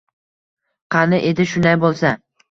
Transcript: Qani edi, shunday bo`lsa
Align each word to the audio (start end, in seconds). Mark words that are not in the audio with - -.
Qani 0.95 1.19
edi, 1.31 1.45
shunday 1.51 1.77
bo`lsa 1.85 2.15